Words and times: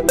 Eu 0.00 0.06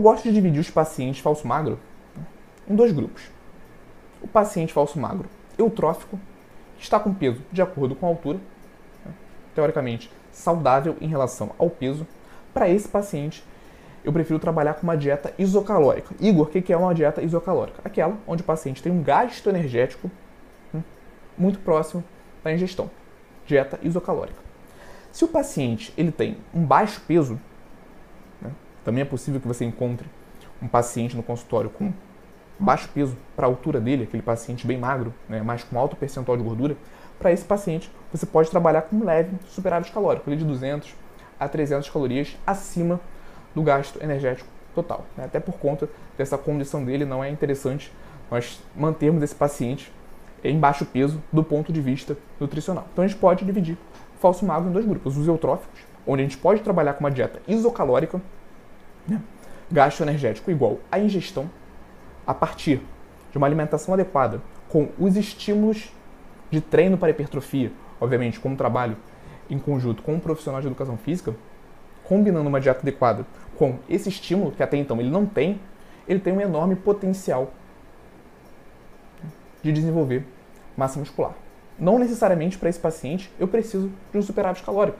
gosto 0.00 0.24
de 0.24 0.32
dividir 0.34 0.60
os 0.60 0.68
pacientes 0.68 1.20
falso-magro 1.20 1.78
em 2.68 2.76
dois 2.76 2.92
grupos. 2.92 3.30
O 4.20 4.28
paciente 4.28 4.74
falso-magro 4.74 5.26
eutrófico, 5.56 6.20
que 6.76 6.82
está 6.82 7.00
com 7.00 7.14
peso 7.14 7.40
de 7.50 7.62
acordo 7.62 7.94
com 7.94 8.04
a 8.04 8.10
altura, 8.10 8.38
né, 9.06 9.12
teoricamente 9.54 10.10
saudável 10.32 10.98
em 11.00 11.08
relação 11.08 11.52
ao 11.56 11.70
peso. 11.70 12.06
Para 12.52 12.68
esse 12.68 12.88
paciente, 12.88 13.42
eu 14.04 14.12
prefiro 14.12 14.38
trabalhar 14.38 14.74
com 14.74 14.82
uma 14.82 14.98
dieta 14.98 15.32
isocalórica. 15.38 16.14
Igor, 16.20 16.48
o 16.48 16.50
que 16.50 16.70
é 16.70 16.76
uma 16.76 16.94
dieta 16.94 17.22
isocalórica? 17.22 17.80
Aquela 17.82 18.18
onde 18.26 18.42
o 18.42 18.44
paciente 18.44 18.82
tem 18.82 18.92
um 18.92 19.02
gasto 19.02 19.48
energético 19.48 20.10
muito 21.36 21.58
próximo 21.58 22.04
da 22.42 22.52
ingestão. 22.52 22.90
Dieta 23.46 23.78
isocalórica. 23.82 24.38
Se 25.12 25.24
o 25.24 25.28
paciente 25.28 25.92
ele 25.96 26.10
tem 26.10 26.38
um 26.52 26.64
baixo 26.64 27.00
peso, 27.06 27.38
também 28.84 29.02
é 29.02 29.04
possível 29.04 29.40
que 29.40 29.48
você 29.48 29.64
encontre 29.64 30.06
um 30.60 30.68
paciente 30.68 31.16
no 31.16 31.22
consultório 31.22 31.70
com 31.70 31.92
baixo 32.58 32.88
peso 32.92 33.16
para 33.34 33.46
a 33.46 33.48
altura 33.48 33.80
dele, 33.80 34.04
aquele 34.04 34.22
paciente 34.22 34.66
bem 34.66 34.78
magro, 34.78 35.12
né, 35.28 35.42
mas 35.42 35.64
com 35.64 35.78
alto 35.78 35.96
percentual 35.96 36.36
de 36.36 36.42
gordura. 36.42 36.76
Para 37.18 37.32
esse 37.32 37.44
paciente, 37.44 37.90
você 38.12 38.26
pode 38.26 38.50
trabalhar 38.50 38.82
com 38.82 39.04
leve 39.04 39.36
superávit 39.48 39.92
calórico, 39.92 40.34
de 40.34 40.44
200 40.44 40.94
a 41.38 41.48
300 41.48 41.88
calorias 41.90 42.36
acima 42.46 43.00
do 43.54 43.62
gasto 43.62 44.02
energético 44.02 44.48
total. 44.74 45.04
Né? 45.16 45.24
Até 45.24 45.40
por 45.40 45.54
conta 45.54 45.88
dessa 46.18 46.36
condição 46.36 46.84
dele, 46.84 47.04
não 47.04 47.22
é 47.22 47.30
interessante 47.30 47.92
nós 48.30 48.60
mantermos 48.74 49.22
esse 49.22 49.34
paciente 49.34 49.92
em 50.50 50.58
baixo 50.58 50.84
peso 50.84 51.22
do 51.32 51.42
ponto 51.42 51.72
de 51.72 51.80
vista 51.80 52.16
nutricional. 52.38 52.86
Então 52.92 53.04
a 53.04 53.08
gente 53.08 53.18
pode 53.18 53.44
dividir 53.44 53.76
o 54.16 54.18
falso 54.18 54.44
magro 54.44 54.68
em 54.68 54.72
dois 54.72 54.86
grupos: 54.86 55.16
os 55.16 55.26
eutróficos, 55.26 55.80
onde 56.06 56.22
a 56.22 56.24
gente 56.24 56.38
pode 56.38 56.60
trabalhar 56.60 56.94
com 56.94 57.00
uma 57.00 57.10
dieta 57.10 57.40
isocalórica 57.48 58.20
né? 59.06 59.20
Gasto 59.70 60.02
energético 60.02 60.50
igual 60.50 60.78
a 60.90 60.98
ingestão 60.98 61.50
a 62.26 62.34
partir 62.34 62.80
de 63.30 63.38
uma 63.38 63.46
alimentação 63.46 63.94
adequada 63.94 64.40
com 64.68 64.88
os 64.98 65.16
estímulos 65.16 65.92
de 66.50 66.60
treino 66.60 66.96
para 66.96 67.10
hipertrofia, 67.10 67.72
obviamente 68.00 68.40
com 68.40 68.50
um 68.50 68.56
trabalho 68.56 68.96
em 69.50 69.58
conjunto 69.58 70.02
com 70.02 70.14
um 70.14 70.20
profissional 70.20 70.60
de 70.60 70.66
educação 70.66 70.96
física, 70.96 71.34
combinando 72.04 72.48
uma 72.48 72.60
dieta 72.60 72.80
adequada 72.80 73.26
com 73.56 73.78
esse 73.88 74.08
estímulo 74.08 74.52
que 74.52 74.62
até 74.62 74.76
então 74.76 74.98
ele 75.00 75.10
não 75.10 75.26
tem, 75.26 75.60
ele 76.08 76.20
tem 76.20 76.32
um 76.32 76.40
enorme 76.40 76.76
potencial 76.76 77.52
de 79.62 79.72
desenvolver 79.72 80.24
massa 80.76 80.98
muscular. 80.98 81.34
Não 81.78 81.98
necessariamente 81.98 82.58
para 82.58 82.68
esse 82.68 82.78
paciente 82.78 83.30
eu 83.38 83.48
preciso 83.48 83.90
de 84.12 84.18
um 84.18 84.22
superávit 84.22 84.62
calórico. 84.62 84.98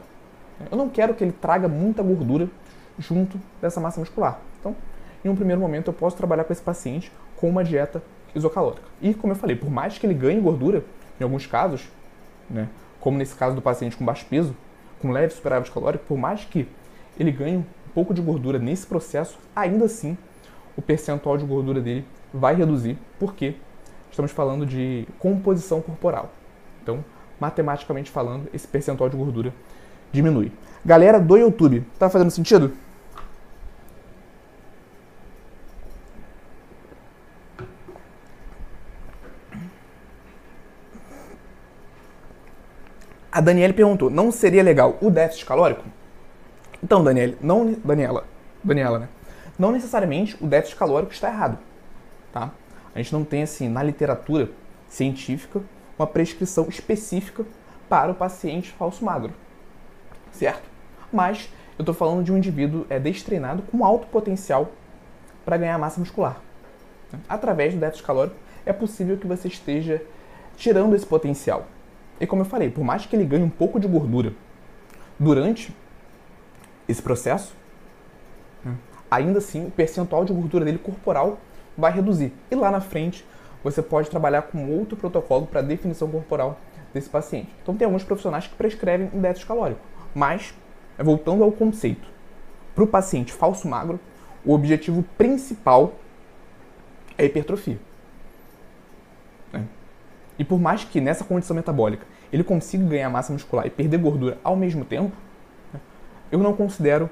Eu 0.71 0.77
não 0.77 0.89
quero 0.89 1.13
que 1.13 1.23
ele 1.23 1.33
traga 1.33 1.67
muita 1.67 2.01
gordura 2.01 2.49
junto 2.97 3.39
dessa 3.61 3.79
massa 3.79 3.99
muscular. 3.99 4.39
Então, 4.59 4.75
em 5.23 5.29
um 5.29 5.35
primeiro 5.35 5.59
momento, 5.59 5.87
eu 5.87 5.93
posso 5.93 6.15
trabalhar 6.15 6.43
com 6.43 6.53
esse 6.53 6.61
paciente 6.61 7.11
com 7.35 7.49
uma 7.49 7.63
dieta 7.63 8.01
isocalórica. 8.33 8.87
E, 9.01 9.13
como 9.13 9.33
eu 9.33 9.37
falei, 9.37 9.55
por 9.55 9.69
mais 9.69 9.97
que 9.97 10.05
ele 10.05 10.13
ganhe 10.13 10.39
gordura, 10.39 10.83
em 11.19 11.23
alguns 11.23 11.45
casos, 11.45 11.89
né, 12.49 12.67
como 12.99 13.17
nesse 13.17 13.35
caso 13.35 13.55
do 13.55 13.61
paciente 13.61 13.95
com 13.97 14.05
baixo 14.05 14.25
peso, 14.29 14.55
com 15.01 15.11
leve 15.11 15.33
superávit 15.33 15.71
calórico, 15.71 16.05
por 16.05 16.17
mais 16.17 16.45
que 16.45 16.67
ele 17.19 17.31
ganhe 17.31 17.57
um 17.57 17.65
pouco 17.93 18.13
de 18.13 18.21
gordura 18.21 18.59
nesse 18.59 18.85
processo, 18.85 19.37
ainda 19.55 19.85
assim 19.85 20.17
o 20.75 20.81
percentual 20.81 21.37
de 21.37 21.45
gordura 21.45 21.79
dele 21.79 22.05
vai 22.33 22.55
reduzir, 22.55 22.97
porque 23.19 23.55
estamos 24.15 24.31
falando 24.31 24.65
de 24.65 25.05
composição 25.19 25.81
corporal. 25.81 26.31
Então, 26.81 27.03
matematicamente 27.37 28.09
falando, 28.09 28.47
esse 28.53 28.65
percentual 28.65 29.09
de 29.09 29.17
gordura 29.17 29.53
diminui. 30.11 30.53
Galera 30.85 31.19
do 31.19 31.35
YouTube, 31.35 31.85
tá 31.99 32.09
fazendo 32.09 32.31
sentido? 32.31 32.71
A 43.29 43.41
Daniela 43.41 43.73
perguntou: 43.73 44.09
não 44.09 44.31
seria 44.31 44.63
legal 44.63 44.97
o 45.01 45.11
déficit 45.11 45.45
calórico? 45.45 45.83
Então, 46.81 47.03
Daniela, 47.03 47.35
não, 47.41 47.73
Daniela, 47.83 48.23
Daniela, 48.63 48.99
né? 48.99 49.09
Não 49.59 49.73
necessariamente 49.73 50.41
o 50.41 50.47
déficit 50.47 50.77
calórico 50.77 51.11
está 51.11 51.27
errado, 51.27 51.57
tá? 52.31 52.51
A 52.95 52.99
gente 52.99 53.11
não 53.11 53.25
tem 53.25 53.43
assim 53.43 53.67
na 53.67 53.83
literatura 53.83 54.49
científica 54.87 55.61
uma 55.99 56.07
prescrição 56.07 56.67
específica 56.69 57.45
para 57.89 58.13
o 58.13 58.15
paciente 58.15 58.71
falso 58.71 59.03
magro, 59.03 59.33
certo? 60.31 60.63
Mas 61.11 61.49
eu 61.77 61.83
estou 61.83 61.93
falando 61.93 62.23
de 62.23 62.31
um 62.31 62.37
indivíduo 62.37 62.85
é, 62.89 62.97
destreinado 62.97 63.61
com 63.63 63.83
alto 63.85 64.07
potencial 64.07 64.71
para 65.43 65.57
ganhar 65.57 65.77
massa 65.77 65.99
muscular. 65.99 66.41
Através 67.27 67.73
do 67.73 67.79
déficit 67.79 68.05
calórico 68.05 68.37
é 68.65 68.71
possível 68.71 69.17
que 69.17 69.27
você 69.27 69.49
esteja 69.49 70.01
tirando 70.55 70.95
esse 70.95 71.05
potencial. 71.05 71.67
E 72.19 72.25
como 72.25 72.41
eu 72.41 72.45
falei, 72.45 72.69
por 72.69 72.83
mais 72.83 73.05
que 73.05 73.15
ele 73.15 73.25
ganhe 73.25 73.43
um 73.43 73.49
pouco 73.49 73.79
de 73.79 73.87
gordura 73.87 74.33
durante 75.19 75.75
esse 76.87 77.01
processo, 77.01 77.53
ainda 79.11 79.39
assim 79.39 79.67
o 79.67 79.71
percentual 79.71 80.23
de 80.23 80.31
gordura 80.31 80.63
dele 80.63 80.77
corporal 80.77 81.37
vai 81.77 81.91
reduzir. 81.91 82.33
E 82.49 82.55
lá 82.55 82.71
na 82.71 82.81
frente 82.81 83.25
você 83.63 83.81
pode 83.81 84.09
trabalhar 84.09 84.43
com 84.43 84.69
outro 84.69 84.95
protocolo 84.95 85.47
para 85.47 85.61
definição 85.61 86.09
corporal 86.09 86.59
desse 86.93 87.09
paciente. 87.09 87.49
Então 87.61 87.75
tem 87.75 87.85
alguns 87.85 88.03
profissionais 88.03 88.47
que 88.47 88.55
prescrevem 88.55 89.09
um 89.13 89.19
déficit 89.19 89.47
calórico, 89.47 89.81
mas 90.13 90.53
voltando 90.97 91.43
ao 91.43 91.51
conceito, 91.51 92.07
para 92.73 92.83
o 92.83 92.87
paciente 92.87 93.33
falso 93.33 93.67
magro, 93.67 93.99
o 94.45 94.53
objetivo 94.53 95.03
principal 95.17 95.93
é 97.17 97.25
hipertrofia. 97.25 97.79
E 100.37 100.43
por 100.43 100.59
mais 100.59 100.83
que 100.83 100.99
nessa 100.99 101.23
condição 101.23 101.55
metabólica 101.55 102.05
ele 102.31 102.43
consiga 102.43 102.85
ganhar 102.85 103.09
massa 103.09 103.31
muscular 103.31 103.65
e 103.65 103.69
perder 103.69 103.97
gordura 103.97 104.37
ao 104.43 104.55
mesmo 104.55 104.83
tempo, 104.83 105.15
né, 105.73 105.79
eu 106.31 106.39
não 106.39 106.53
considero 106.53 107.09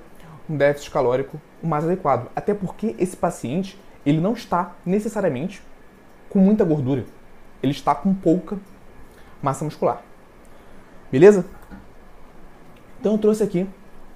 um 0.50 0.58
déficit 0.58 0.92
calórico 0.92 1.40
o 1.62 1.68
mais 1.68 1.86
adequado. 1.86 2.30
Até 2.36 2.54
porque 2.54 2.96
esse 3.00 3.16
paciente 3.16 3.80
ele 4.06 4.20
não 4.20 4.34
está 4.34 4.76
necessariamente 4.86 5.62
com 6.30 6.40
muita 6.40 6.64
gordura. 6.64 7.06
Ele 7.62 7.72
está 7.72 7.96
com 7.96 8.14
pouca 8.14 8.58
massa 9.42 9.64
muscular. 9.64 10.02
Beleza? 11.12 11.46
Então 13.00 13.14
eu 13.14 13.18
trouxe 13.18 13.44
aqui 13.44 13.68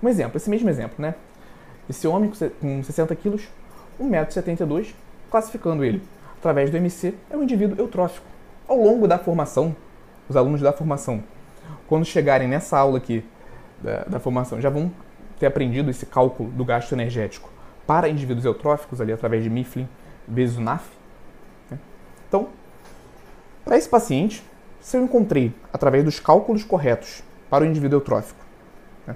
um 0.02 0.10
exemplo, 0.10 0.38
esse 0.38 0.50
mesmo 0.50 0.70
exemplo, 0.70 0.96
né? 1.00 1.16
Esse 1.90 2.08
homem 2.08 2.32
com 2.60 2.84
60 2.84 3.16
quilos, 3.16 3.48
1,72m, 4.00 4.94
classificando 5.30 5.84
ele 5.84 6.02
através 6.38 6.70
do 6.70 6.78
MC, 6.78 7.14
é 7.30 7.38
um 7.38 7.44
indivíduo 7.44 7.78
eutrófico 7.80 8.26
ao 8.68 8.78
longo 8.78 9.08
da 9.08 9.18
formação, 9.18 9.76
os 10.28 10.36
alunos 10.36 10.62
da 10.62 10.74
formação, 10.74 11.24
quando 11.88 12.06
chegarem 12.06 12.48
nessa 12.48 12.78
aula 12.78 12.98
aqui 12.98 13.24
da, 13.82 14.04
da 14.04 14.20
formação, 14.20 14.60
já 14.60 14.70
vão 14.70 14.92
ter 15.40 15.46
aprendido 15.46 15.90
esse 15.90 16.06
cálculo 16.06 16.50
do 16.52 16.66
gasto 16.66 16.92
energético 16.94 17.50
para 17.88 18.10
indivíduos 18.10 18.46
eutróficos, 18.46 19.00
ali 19.02 19.14
através 19.14 19.42
de 19.42 19.50
Mifflin 19.50 19.88
vezes 20.28 20.58
o 20.58 20.62
NAF. 20.62 20.86
Né? 21.72 21.80
Então, 22.28 22.50
para 23.64 23.78
esse 23.78 23.88
paciente, 23.88 24.44
se 24.82 24.98
eu 24.98 25.04
encontrei, 25.04 25.54
através 25.72 26.04
dos 26.04 26.20
cálculos 26.20 26.64
corretos 26.64 27.24
para 27.50 27.64
o 27.64 27.68
indivíduo 27.68 27.98
eutrófico, 27.98 28.46
né, 29.08 29.16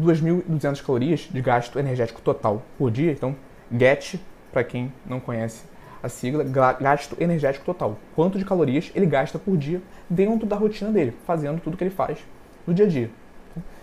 2.200 0.00 0.84
calorias 0.84 1.20
de 1.30 1.40
gasto 1.42 1.78
energético 1.78 2.20
total 2.22 2.62
por 2.78 2.90
dia, 2.90 3.12
então 3.12 3.36
GET, 3.70 4.18
para 4.50 4.64
quem 4.64 4.92
não 5.04 5.20
conhece 5.20 5.64
a 6.02 6.08
sigla 6.08 6.44
gasto 6.44 7.16
energético 7.20 7.64
total. 7.64 7.98
Quanto 8.14 8.38
de 8.38 8.44
calorias 8.44 8.90
ele 8.94 9.06
gasta 9.06 9.38
por 9.38 9.56
dia 9.56 9.82
dentro 10.08 10.46
da 10.46 10.56
rotina 10.56 10.90
dele, 10.90 11.14
fazendo 11.26 11.60
tudo 11.60 11.76
que 11.76 11.84
ele 11.84 11.90
faz 11.90 12.18
no 12.66 12.72
dia 12.72 12.86
a 12.86 12.88
dia. 12.88 13.10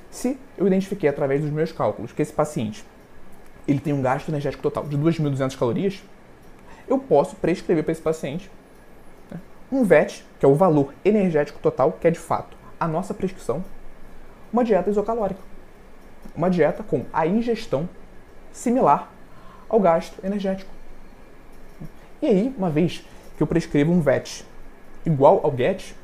Se 0.09 0.37
eu 0.57 0.65
identifiquei 0.67 1.09
através 1.09 1.41
dos 1.41 1.49
meus 1.49 1.71
cálculos 1.71 2.11
que 2.11 2.21
esse 2.21 2.31
paciente 2.31 2.85
ele 3.67 3.79
tem 3.79 3.93
um 3.93 4.01
gasto 4.01 4.29
energético 4.29 4.61
total 4.63 4.85
de 4.85 4.97
2.200 4.97 5.57
calorias, 5.57 6.03
eu 6.87 6.97
posso 6.99 7.35
prescrever 7.35 7.83
para 7.83 7.91
esse 7.91 8.01
paciente 8.01 8.49
né, 9.31 9.39
um 9.71 9.83
VET, 9.83 10.25
que 10.39 10.45
é 10.45 10.49
o 10.49 10.55
valor 10.55 10.93
energético 11.03 11.59
total, 11.59 11.93
que 11.93 12.07
é 12.07 12.11
de 12.11 12.19
fato 12.19 12.57
a 12.79 12.87
nossa 12.87 13.13
prescrição, 13.13 13.63
uma 14.51 14.63
dieta 14.63 14.89
isocalórica. 14.89 15.39
Uma 16.35 16.49
dieta 16.49 16.83
com 16.83 17.05
a 17.13 17.25
ingestão 17.25 17.87
similar 18.51 19.11
ao 19.69 19.79
gasto 19.79 20.23
energético. 20.23 20.71
E 22.21 22.27
aí, 22.27 22.55
uma 22.57 22.69
vez 22.69 23.05
que 23.35 23.43
eu 23.43 23.47
prescrevo 23.47 23.91
um 23.91 24.01
VET 24.01 24.45
igual 25.05 25.41
ao 25.43 25.55
GET, 25.55 25.95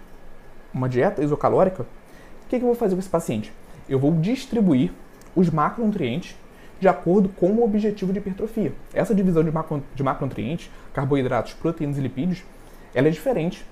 uma 0.74 0.90
dieta 0.90 1.24
isocalórica, 1.24 1.84
o 1.84 2.50
que, 2.50 2.58
que 2.58 2.64
eu 2.64 2.68
vou 2.68 2.76
fazer 2.76 2.96
com 2.96 3.00
esse 3.00 3.10
paciente? 3.10 3.54
Eu 3.88 4.00
vou 4.00 4.14
distribuir 4.14 4.92
os 5.36 5.50
macronutrientes 5.50 6.36
de 6.80 6.88
acordo 6.88 7.30
com 7.30 7.52
o 7.52 7.64
objetivo 7.64 8.14
de 8.14 8.20
hipertrofia. 8.20 8.74
Essa 8.94 9.14
divisão 9.14 9.44
de, 9.44 9.52
macro, 9.52 9.84
de 9.94 10.04
macronutrientes, 10.04 10.72
carboidratos, 10.94 11.54
proteínas 11.54 11.98
e 11.98 12.02
lipídios, 12.02 12.44
ela 12.94 13.08
é 13.08 13.12
diferente 13.12 13.66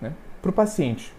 né, 0.00 0.12
para 0.40 0.50
o 0.50 0.52
paciente 0.52 1.12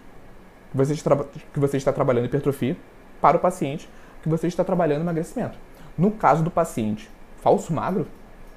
que 0.70 0.76
você, 0.76 0.92
está, 0.94 1.16
que 1.52 1.60
você 1.60 1.76
está 1.76 1.92
trabalhando 1.92 2.26
hipertrofia 2.26 2.76
para 3.20 3.36
o 3.36 3.40
paciente 3.40 3.88
que 4.22 4.28
você 4.28 4.46
está 4.46 4.64
trabalhando 4.64 5.02
emagrecimento. 5.02 5.58
No 5.96 6.10
caso 6.10 6.42
do 6.42 6.50
paciente 6.50 7.08
falso 7.40 7.72
magro, 7.72 8.06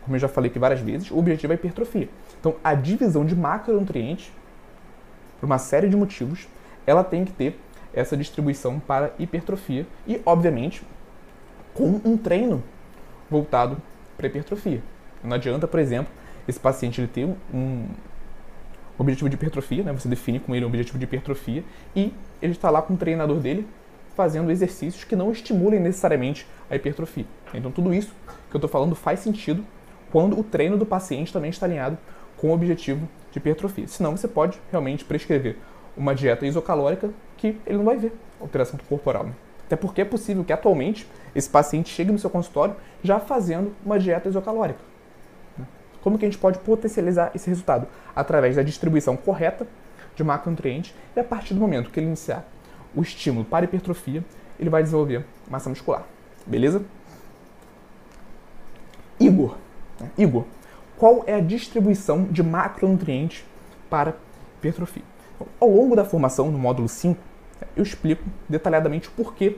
como 0.04 0.16
eu 0.16 0.20
já 0.20 0.28
falei 0.28 0.50
aqui 0.50 0.60
várias 0.60 0.80
vezes, 0.80 1.12
o 1.12 1.18
objetivo 1.18 1.54
é 1.54 1.56
hipertrofia. 1.56 2.10
Então, 2.40 2.56
a 2.64 2.74
divisão 2.74 3.24
de 3.26 3.36
macronutrientes, 3.36 4.32
por 5.40 5.46
uma 5.46 5.60
série 5.60 5.88
de 5.88 5.96
motivos, 5.96 6.48
ela 6.86 7.04
tem 7.04 7.24
que 7.24 7.32
ter 7.32 7.60
essa 7.94 8.18
distribuição 8.18 8.80
para 8.80 9.12
hipertrofia 9.20 9.86
e, 10.08 10.22
obviamente, 10.26 10.84
com 11.74 12.02
um 12.04 12.18
treino 12.18 12.64
voltado 13.30 13.78
para 14.18 14.28
hipertrofia. 14.28 14.82
Não 15.24 15.36
adianta, 15.36 15.68
por 15.68 15.80
exemplo, 15.80 16.12
esse 16.48 16.60
paciente 16.60 17.00
ele 17.00 17.08
ter 17.08 17.28
um 17.54 17.86
objetivo 18.98 19.30
de 19.30 19.36
hipertrofia, 19.36 19.84
né? 19.84 19.92
você 19.92 20.08
define 20.08 20.40
com 20.40 20.56
ele 20.56 20.66
um 20.66 20.68
objetivo 20.68 20.98
de 20.98 21.06
hipertrofia, 21.06 21.64
e 21.96 22.14
ele 22.42 22.54
está 22.54 22.70
lá 22.70 22.82
com 22.82 22.94
o 22.94 22.98
treinador 22.98 23.40
dele 23.40 23.68
fazendo 24.16 24.52
exercícios 24.52 25.04
que 25.04 25.16
não 25.16 25.32
estimulem 25.32 25.80
necessariamente 25.80 26.46
a 26.70 26.76
hipertrofia. 26.76 27.26
Então, 27.54 27.72
tudo 27.72 27.94
isso 27.94 28.14
que 28.50 28.56
eu 28.56 28.58
estou 28.58 28.70
falando 28.70 28.96
faz 28.96 29.20
sentido 29.20 29.66
quando 30.12 30.38
o 30.38 30.44
treino 30.44 30.78
do 30.78 30.86
paciente 30.86 31.32
também 31.32 31.50
está 31.50 31.66
alinhado 31.66 31.98
com 32.38 32.50
o 32.50 32.54
objetivo 32.54 33.08
de 33.32 33.40
hipertrofia. 33.40 33.88
Senão, 33.88 34.16
você 34.16 34.28
pode 34.28 34.60
realmente 34.70 35.06
prescrever 35.06 35.58
uma 35.96 36.14
dieta 36.14 36.46
isocalórica 36.46 37.10
que 37.38 37.58
ele 37.66 37.78
não 37.78 37.86
vai 37.86 37.98
ver 37.98 38.14
alteração 38.40 38.80
corporal. 38.90 39.26
Né? 39.26 39.34
Até 39.72 39.78
porque 39.78 40.02
é 40.02 40.06
possível 40.06 40.44
que 40.44 40.52
atualmente 40.52 41.08
esse 41.34 41.50
paciente 41.50 41.88
chegue 41.88 42.12
no 42.12 42.20
seu 42.20 42.30
consultório 42.30 42.76
já 43.02 43.22
fazendo 43.22 43.74
uma 43.86 43.98
dieta 43.98 44.28
isocalórica. 44.28 44.82
Como 46.02 46.18
que 46.18 46.26
a 46.26 46.28
gente 46.28 46.38
pode 46.38 46.60
potencializar 46.60 47.32
esse 47.34 47.48
resultado? 47.50 47.88
Através 48.14 48.58
da 48.58 48.64
distribuição 48.64 49.16
correta 49.16 49.66
de 50.14 50.26
macronutrientes 50.26 50.94
e 51.16 51.22
a 51.22 51.24
partir 51.24 51.54
do 51.54 51.62
momento 51.62 51.90
que 51.90 52.02
ele 52.02 52.08
iniciar 52.08 52.46
o 52.94 53.02
estímulo 53.02 53.46
para 53.46 53.64
hipertrofia, 53.64 54.26
ele 54.60 54.70
vai 54.70 54.84
desenvolver 54.84 55.26
massa 55.50 55.70
muscular. 55.70 56.04
Beleza? 56.46 56.84
Igor. 59.22 59.56
Né? 60.02 60.12
Igor, 60.18 60.44
qual 60.98 61.24
é 61.26 61.36
a 61.36 61.40
distribuição 61.40 62.26
de 62.26 62.44
macronutrientes 62.44 63.46
para 63.90 64.16
hipertrofia? 64.58 65.04
Então, 65.36 65.48
ao 65.62 65.70
longo 65.70 65.96
da 65.96 66.04
formação, 66.04 66.52
no 66.52 66.58
módulo 66.58 66.90
5, 66.90 67.31
eu 67.76 67.84
explico 67.84 68.24
detalhadamente 68.48 69.08
o 69.08 69.12
porquê 69.12 69.58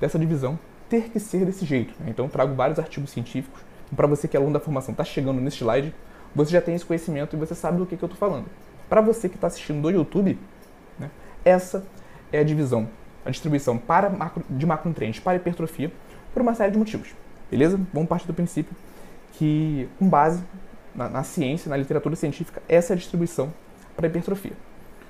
dessa 0.00 0.18
divisão 0.18 0.58
ter 0.88 1.10
que 1.10 1.18
ser 1.18 1.44
desse 1.44 1.64
jeito. 1.64 1.94
Né? 2.00 2.06
Então, 2.10 2.28
trago 2.28 2.54
vários 2.54 2.78
artigos 2.78 3.10
científicos. 3.10 3.60
Então, 3.86 3.96
para 3.96 4.06
você 4.06 4.28
que 4.28 4.36
é 4.36 4.40
aluno 4.40 4.52
da 4.52 4.60
formação, 4.60 4.92
está 4.92 5.04
chegando 5.04 5.40
nesse 5.40 5.58
slide, 5.58 5.94
você 6.34 6.52
já 6.52 6.60
tem 6.60 6.74
esse 6.74 6.84
conhecimento 6.84 7.34
e 7.34 7.38
você 7.38 7.54
sabe 7.54 7.78
do 7.78 7.86
que, 7.86 7.96
que 7.96 8.04
eu 8.04 8.06
estou 8.06 8.18
falando. 8.18 8.46
Para 8.88 9.00
você 9.00 9.28
que 9.28 9.34
está 9.36 9.46
assistindo 9.46 9.80
do 9.82 9.90
YouTube, 9.90 10.38
né, 10.98 11.10
essa 11.44 11.84
é 12.32 12.38
a 12.38 12.44
divisão, 12.44 12.88
a 13.24 13.30
distribuição 13.30 13.78
para 13.78 14.10
macro, 14.10 14.44
de 14.48 14.66
macronutrientes 14.66 15.20
para 15.20 15.36
hipertrofia 15.36 15.90
por 16.32 16.42
uma 16.42 16.54
série 16.54 16.72
de 16.72 16.78
motivos. 16.78 17.14
Beleza? 17.50 17.80
Vamos 17.92 18.08
partir 18.08 18.26
do 18.26 18.34
princípio 18.34 18.74
que, 19.32 19.88
com 19.98 20.08
base 20.08 20.42
na, 20.94 21.08
na 21.08 21.22
ciência, 21.22 21.68
na 21.68 21.76
literatura 21.76 22.16
científica, 22.16 22.62
essa 22.68 22.92
é 22.92 22.94
a 22.94 22.96
distribuição 22.96 23.52
para 23.96 24.06
hipertrofia. 24.06 24.52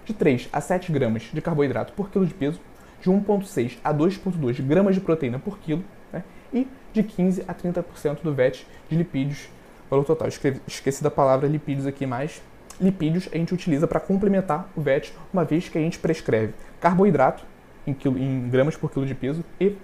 De 0.07 0.15
3 0.15 0.49
a 0.53 0.61
7 0.61 0.91
gramas 0.93 1.25
de 1.33 1.43
carboidrato 1.43 1.93
por 1.93 2.09
quilo 2.09 2.25
de 2.25 2.33
peso, 2.33 2.61
de 3.03 3.11
1,6 3.11 3.77
a 3.85 3.93
2,2 3.93 4.63
gramas 4.63 4.95
de 4.95 5.01
proteína 5.01 5.39
por 5.39 5.59
quilo 5.59 5.85
né, 6.13 6.23
e 6.53 6.67
de 6.93 7.03
15 7.03 7.45
a 7.47 7.53
30% 7.53 8.23
do 8.23 8.33
VET 8.33 8.67
de 8.89 8.97
lipídios, 8.97 9.49
valor 9.91 10.05
total. 10.05 10.29
Esqueci, 10.29 11.03
da 11.03 11.11
palavra 11.11 11.49
lipídios 11.49 11.87
aqui, 11.87 12.07
mas 12.07 12.41
lipídios 12.81 13.29
a 13.33 13.37
gente 13.37 13.53
utiliza 13.53 13.87
para 13.87 14.01
complementar 14.01 14.69
o 14.77 14.81
VET, 14.81 15.13
uma 15.33 15.45
vez 15.45 15.69
que 15.69 15.77
a 15.77 15.81
gente 15.81 15.99
prescreve 15.99 16.55
carboidrato 16.81 17.45
em, 17.87 17.93
quilo, 17.93 18.19
em 18.19 18.49
gramas 18.49 18.77
por 18.77 18.91
quilo 18.91 19.05
de 19.05 19.15
peso 19.15 19.45
e 19.61 19.77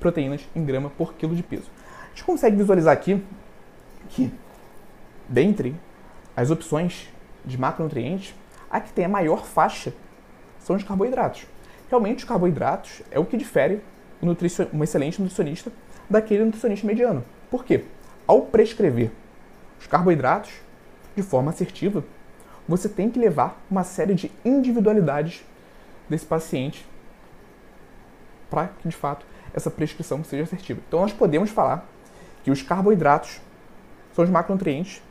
proteínas 0.00 0.48
em 0.54 0.64
grama 0.64 0.90
por 0.90 1.14
quilo 1.14 1.34
de 1.34 1.42
peso. 1.42 1.68
A 2.04 2.08
gente 2.10 2.24
consegue 2.24 2.56
visualizar 2.56 2.92
aqui 2.92 3.22
que, 4.10 4.32
dentre 5.28 5.74
as 6.36 6.50
opções 6.50 7.08
de 7.44 7.58
macronutrientes, 7.58 8.34
a 8.70 8.80
que 8.80 8.92
tem 8.92 9.04
a 9.04 9.08
maior 9.08 9.44
faixa 9.44 9.92
são 10.58 10.76
os 10.76 10.84
carboidratos. 10.84 11.46
Realmente, 11.88 12.18
os 12.18 12.24
carboidratos 12.24 13.02
é 13.10 13.18
o 13.18 13.24
que 13.24 13.36
difere 13.36 13.80
um, 14.22 14.82
excelente 14.82 15.20
nutricionista 15.20 15.72
daquele 16.08 16.44
nutricionista 16.44 16.86
mediano. 16.86 17.24
Por 17.50 17.64
quê? 17.64 17.84
Ao 18.26 18.42
prescrever 18.42 19.10
os 19.80 19.86
carboidratos 19.86 20.52
de 21.16 21.22
forma 21.22 21.50
assertiva, 21.50 22.04
você 22.68 22.88
tem 22.88 23.08
que 23.08 23.18
levar 23.18 23.60
uma 23.70 23.82
série 23.82 24.14
de 24.14 24.30
individualidades 24.44 25.44
desse 26.08 26.26
paciente 26.26 26.86
para 28.50 28.68
que, 28.68 28.88
de 28.88 28.94
fato, 28.94 29.24
essa 29.54 29.70
prescrição 29.70 30.22
seja 30.22 30.42
assertiva. 30.42 30.80
Então, 30.86 31.00
nós 31.00 31.12
podemos 31.12 31.50
falar 31.50 31.86
que 32.44 32.50
os 32.50 32.62
carboidratos 32.62 33.40
são 34.14 34.24
os 34.24 34.30
macronutrientes 34.30 35.02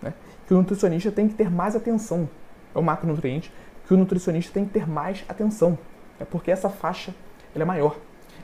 né, 0.00 0.12
que 0.46 0.54
o 0.54 0.58
nutricionista 0.58 1.10
tem 1.10 1.28
que 1.28 1.34
ter 1.34 1.50
mais 1.50 1.74
atenção. 1.74 2.28
É 2.74 2.78
o 2.78 2.82
macronutriente 2.82 3.52
que 3.86 3.94
o 3.94 3.96
nutricionista 3.96 4.52
tem 4.52 4.64
que 4.64 4.72
ter 4.72 4.88
mais 4.88 5.24
atenção, 5.28 5.78
é 6.18 6.24
porque 6.24 6.50
essa 6.50 6.68
faixa 6.68 7.14
é 7.54 7.64
maior. 7.64 7.96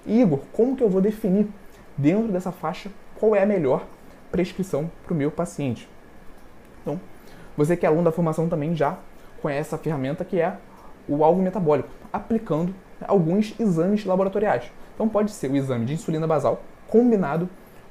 E, 0.07 0.21
Igor, 0.21 0.41
como 0.53 0.77
que 0.77 0.83
eu 0.83 0.89
vou 0.89 1.01
definir 1.01 1.49
dentro 1.97 2.33
dessa 2.33 2.53
faixa 2.53 2.91
qual 3.19 3.35
é 3.35 3.43
a 3.43 3.47
melhor 3.47 3.85
prescrição 4.31 4.91
para 5.05 5.15
o 5.15 5.17
meu 5.17 5.31
paciente? 5.31 5.89
Então, 6.83 7.01
você 7.57 7.77
que 7.77 7.85
é 7.85 7.89
aluno 7.89 8.05
da 8.05 8.13
formação 8.13 8.49
também 8.49 8.75
já 8.77 8.99
conhece 9.43 9.69
essa 9.69 9.79
ferramenta 9.79 10.25
que 10.25 10.41
é 10.41 10.57
o 11.09 11.25
alvo 11.25 11.43
metabólico, 11.43 11.89
aplicando 12.13 12.75
alguns 13.07 13.59
exames 13.59 14.05
laboratoriais. 14.05 14.71
Então 14.95 15.09
pode 15.09 15.31
ser 15.31 15.51
o 15.51 15.57
exame 15.57 15.85
de 15.85 15.95
insulina 15.95 16.27
basal 16.27 16.63
combinado 16.87 17.49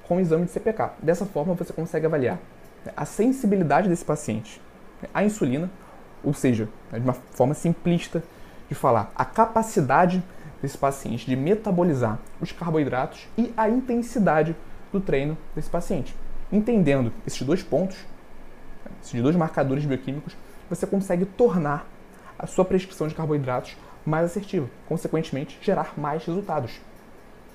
com 0.07 0.17
o 0.17 0.19
exame 0.19 0.45
de 0.45 0.51
CPK. 0.51 0.91
Dessa 1.01 1.25
forma 1.25 1.53
você 1.53 1.73
consegue 1.73 2.05
avaliar 2.05 2.37
a 2.95 3.05
sensibilidade 3.05 3.89
desse 3.89 4.05
paciente 4.05 4.61
à 5.13 5.23
insulina, 5.23 5.69
ou 6.27 6.33
seja, 6.33 6.67
de 6.91 6.99
uma 6.99 7.13
forma 7.13 7.53
simplista 7.53 8.21
de 8.67 8.75
falar, 8.75 9.13
a 9.15 9.23
capacidade 9.23 10.21
desse 10.61 10.77
paciente 10.77 11.25
de 11.25 11.37
metabolizar 11.37 12.19
os 12.41 12.51
carboidratos 12.51 13.29
e 13.37 13.53
a 13.55 13.69
intensidade 13.69 14.53
do 14.91 14.99
treino 14.99 15.37
desse 15.55 15.69
paciente. 15.69 16.13
Entendendo 16.51 17.13
esses 17.25 17.41
dois 17.43 17.63
pontos, 17.63 17.95
esses 19.01 19.21
dois 19.21 19.37
marcadores 19.37 19.85
bioquímicos, 19.85 20.35
você 20.69 20.85
consegue 20.85 21.23
tornar 21.23 21.87
a 22.37 22.45
sua 22.45 22.65
prescrição 22.65 23.07
de 23.07 23.15
carboidratos 23.15 23.77
mais 24.05 24.25
assertiva, 24.25 24.67
consequentemente 24.85 25.57
gerar 25.61 25.93
mais 25.95 26.25
resultados. 26.25 26.81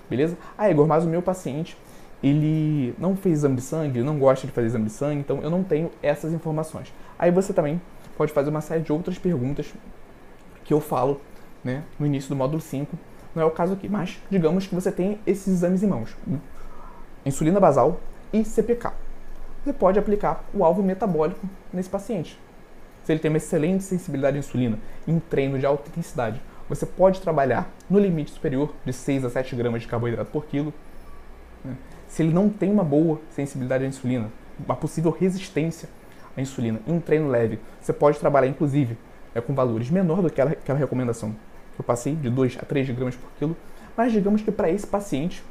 Beleza? 0.08 0.38
Ah, 0.56 0.70
Igor, 0.70 0.86
mas 0.86 1.04
o 1.04 1.08
meu 1.08 1.20
paciente, 1.20 1.76
ele 2.22 2.94
não 2.98 3.16
fez 3.16 3.40
exame 3.40 3.56
de 3.56 3.62
sangue, 3.62 4.02
não 4.02 4.18
gosta 4.18 4.46
de 4.46 4.52
fazer 4.54 4.68
exame 4.68 4.86
de 4.86 4.92
sangue, 4.92 5.20
então 5.20 5.42
eu 5.42 5.50
não 5.50 5.62
tenho 5.62 5.90
essas 6.02 6.32
informações. 6.32 6.90
Aí 7.18 7.30
você 7.30 7.52
também 7.52 7.78
pode 8.22 8.32
fazer 8.32 8.50
uma 8.50 8.60
série 8.60 8.82
de 8.82 8.92
outras 8.92 9.18
perguntas 9.18 9.72
que 10.64 10.72
eu 10.72 10.80
falo 10.80 11.20
né, 11.62 11.82
no 11.98 12.06
início 12.06 12.28
do 12.28 12.36
módulo 12.36 12.60
5. 12.60 12.96
Não 13.34 13.42
é 13.42 13.46
o 13.46 13.50
caso 13.50 13.72
aqui, 13.72 13.88
mas 13.88 14.18
digamos 14.30 14.66
que 14.66 14.74
você 14.74 14.92
tem 14.92 15.18
esses 15.26 15.48
exames 15.48 15.82
em 15.82 15.86
mãos: 15.86 16.16
insulina 17.26 17.58
basal 17.58 18.00
e 18.32 18.44
CPK. 18.44 18.92
Você 19.64 19.72
pode 19.72 19.98
aplicar 19.98 20.44
o 20.54 20.64
alvo 20.64 20.82
metabólico 20.82 21.48
nesse 21.72 21.88
paciente 21.88 22.38
se 23.04 23.12
ele 23.12 23.20
tem 23.20 23.30
uma 23.30 23.36
excelente 23.36 23.84
sensibilidade 23.84 24.36
à 24.36 24.38
insulina 24.38 24.78
em 25.06 25.18
treino 25.18 25.58
de 25.58 25.66
alta 25.66 25.88
intensidade, 25.88 26.40
você 26.68 26.86
pode 26.86 27.20
trabalhar 27.20 27.70
no 27.90 27.98
limite 27.98 28.30
superior 28.30 28.72
de 28.84 28.92
6 28.92 29.24
a 29.24 29.30
7 29.30 29.56
gramas 29.56 29.82
de 29.82 29.88
carboidrato 29.88 30.30
por 30.30 30.46
quilo. 30.46 30.72
Né? 31.64 31.76
Se 32.06 32.22
ele 32.22 32.32
não 32.32 32.48
tem 32.48 32.70
uma 32.70 32.84
boa 32.84 33.20
sensibilidade 33.30 33.84
à 33.84 33.86
insulina, 33.86 34.30
uma 34.64 34.76
possível 34.76 35.10
resistência 35.10 35.88
à 36.36 36.40
insulina 36.40 36.80
em 36.86 36.92
um 36.92 37.00
treino 37.00 37.28
leve, 37.28 37.58
você 37.80 37.92
pode 37.92 38.18
trabalhar 38.18 38.46
inclusive 38.46 38.96
é, 39.34 39.40
com 39.40 39.54
valores 39.54 39.90
menor 39.90 40.22
do 40.22 40.28
que 40.28 40.40
aquela, 40.40 40.50
aquela 40.52 40.78
recomendação 40.78 41.30
que 41.74 41.80
eu 41.80 41.84
passei, 41.84 42.14
de 42.14 42.28
2 42.28 42.58
a 42.60 42.64
3 42.64 42.90
gramas 42.90 43.16
por 43.16 43.30
quilo, 43.38 43.56
mas 43.96 44.12
digamos 44.12 44.42
que 44.42 44.50
para 44.50 44.70
esse 44.70 44.86
paciente, 44.86 45.42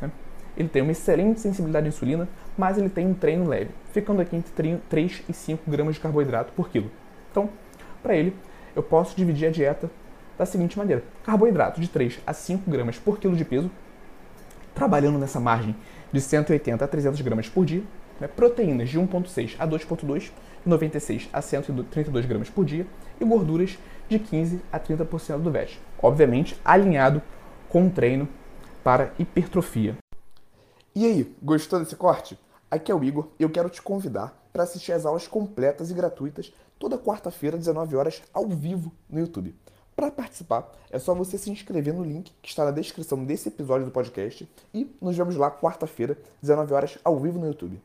né, 0.00 0.10
ele 0.56 0.68
tem 0.68 0.82
uma 0.82 0.92
excelente 0.92 1.40
sensibilidade 1.40 1.86
à 1.86 1.88
insulina, 1.88 2.28
mas 2.56 2.78
ele 2.78 2.88
tem 2.88 3.06
um 3.06 3.14
treino 3.14 3.46
leve, 3.46 3.70
ficando 3.92 4.20
aqui 4.20 4.36
entre 4.36 4.76
3 4.88 5.22
e 5.28 5.32
5 5.32 5.70
gramas 5.70 5.94
de 5.94 6.00
carboidrato 6.00 6.52
por 6.52 6.68
quilo. 6.68 6.90
Então, 7.30 7.48
para 8.02 8.16
ele, 8.16 8.34
eu 8.74 8.82
posso 8.82 9.16
dividir 9.16 9.48
a 9.48 9.50
dieta 9.50 9.90
da 10.36 10.46
seguinte 10.46 10.78
maneira: 10.78 11.02
carboidrato 11.24 11.80
de 11.80 11.88
3 11.88 12.20
a 12.26 12.32
5 12.32 12.70
gramas 12.70 12.98
por 12.98 13.18
quilo 13.18 13.36
de 13.36 13.44
peso, 13.44 13.70
trabalhando 14.74 15.18
nessa 15.18 15.40
margem 15.40 15.74
de 16.12 16.20
180 16.20 16.84
a 16.84 16.88
300 16.88 17.20
gramas 17.20 17.48
por 17.48 17.64
dia, 17.64 17.82
né? 18.20 18.28
proteínas 18.28 18.88
de 18.88 18.98
1,6 18.98 19.56
a 19.58 19.66
2,2, 19.66 20.30
96 20.64 21.28
a 21.32 21.40
132 21.40 22.26
gramas 22.26 22.50
por 22.50 22.64
dia, 22.64 22.86
e 23.20 23.24
gorduras 23.24 23.78
de 24.08 24.18
15 24.18 24.60
a 24.72 24.78
30% 24.80 25.38
do 25.38 25.50
VET. 25.50 25.80
Obviamente, 26.00 26.58
alinhado 26.64 27.22
com 27.68 27.86
o 27.86 27.90
treino 27.90 28.28
para 28.82 29.12
hipertrofia. 29.18 29.96
E 30.94 31.04
aí, 31.04 31.36
gostou 31.42 31.78
desse 31.78 31.96
corte? 31.96 32.38
Aqui 32.70 32.90
é 32.90 32.94
o 32.94 33.02
Igor 33.02 33.28
e 33.38 33.42
eu 33.42 33.50
quero 33.50 33.70
te 33.70 33.80
convidar 33.80 34.38
para 34.52 34.62
assistir 34.62 34.92
às 34.92 35.06
aulas 35.06 35.26
completas 35.26 35.90
e 35.90 35.94
gratuitas 35.94 36.52
toda 36.78 36.98
quarta-feira, 36.98 37.56
19 37.56 37.96
horas, 37.96 38.22
ao 38.32 38.46
vivo 38.46 38.92
no 39.08 39.20
YouTube. 39.20 39.54
Para 39.94 40.10
participar, 40.10 40.72
é 40.90 40.98
só 40.98 41.12
você 41.14 41.36
se 41.36 41.50
inscrever 41.50 41.92
no 41.92 42.04
link 42.04 42.32
que 42.40 42.48
está 42.48 42.64
na 42.64 42.70
descrição 42.70 43.24
desse 43.24 43.48
episódio 43.48 43.84
do 43.84 43.90
podcast 43.90 44.48
e 44.72 44.94
nos 45.00 45.16
vemos 45.16 45.34
lá 45.36 45.50
quarta-feira, 45.50 46.16
19 46.40 46.72
horas, 46.72 46.98
ao 47.02 47.18
vivo 47.18 47.38
no 47.38 47.46
YouTube. 47.46 47.80